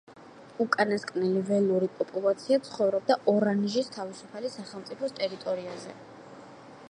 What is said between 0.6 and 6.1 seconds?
უკანასკნელი ველური პოპულაცია ცხოვრობდა ორანჟის თავისუფალი სახელმწიფოს ტერიტორიაზე.